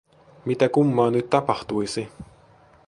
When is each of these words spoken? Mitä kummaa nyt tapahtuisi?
Mitä 0.45 0.69
kummaa 0.69 1.11
nyt 1.11 1.29
tapahtuisi? 1.29 2.09